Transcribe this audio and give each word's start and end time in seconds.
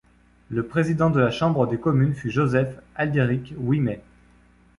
Le 0.49 0.65
Président 0.65 1.11
de 1.11 1.19
la 1.19 1.29
Chambre 1.29 1.67
des 1.67 1.77
communes 1.79 2.15
fut 2.15 2.31
Joseph-Aldéric 2.31 3.53
Ouimet. 3.59 4.01